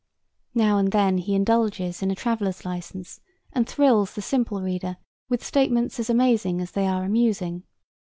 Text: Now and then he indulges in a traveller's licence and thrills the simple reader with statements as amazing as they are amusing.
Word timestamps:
Now 0.55 0.79
and 0.79 0.91
then 0.91 1.19
he 1.19 1.35
indulges 1.35 2.01
in 2.01 2.09
a 2.09 2.15
traveller's 2.15 2.65
licence 2.65 3.19
and 3.53 3.69
thrills 3.69 4.15
the 4.15 4.21
simple 4.23 4.59
reader 4.59 4.97
with 5.29 5.45
statements 5.45 5.99
as 5.99 6.09
amazing 6.09 6.59
as 6.59 6.71
they 6.71 6.87
are 6.87 7.03
amusing. 7.03 7.65